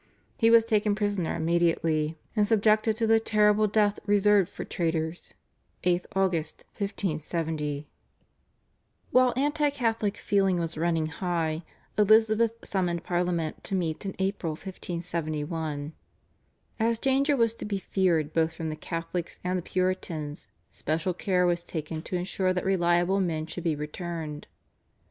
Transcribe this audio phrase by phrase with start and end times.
[0.35, 5.35] He was taken prisoner immediately, and subjected to the terrible death reserved for traitors
[5.83, 7.87] (8th August 1570).
[9.11, 11.61] While anti Catholic feeling was running high,
[11.99, 15.93] Elizabeth summoned Parliament to meet in April 1571.
[16.79, 21.45] As danger was to be feared both from the Catholics and the Puritans special care
[21.45, 24.47] was taken to ensure that reliable men should be returned.